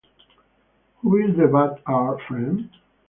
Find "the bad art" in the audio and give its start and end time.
1.37-2.21